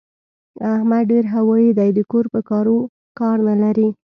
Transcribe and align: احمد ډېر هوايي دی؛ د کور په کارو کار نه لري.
احمد 0.73 1.03
ډېر 1.11 1.25
هوايي 1.35 1.69
دی؛ 1.77 1.89
د 1.97 1.99
کور 2.11 2.25
په 2.33 2.39
کارو 2.49 2.77
کار 3.19 3.37
نه 3.49 3.55
لري. 3.63 3.87